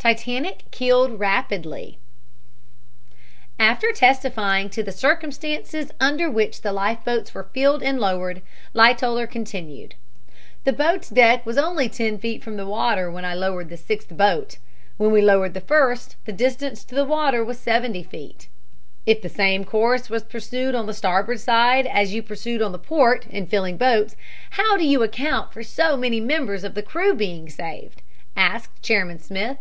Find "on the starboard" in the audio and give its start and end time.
20.76-21.40